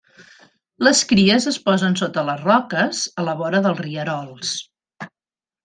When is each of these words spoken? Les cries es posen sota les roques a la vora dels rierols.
Les 0.87 1.01
cries 1.11 1.45
es 1.51 1.59
posen 1.67 1.99
sota 2.01 2.25
les 2.31 2.41
roques 2.47 3.03
a 3.25 3.29
la 3.29 3.37
vora 3.45 3.63
dels 3.69 3.85
rierols. 3.85 4.57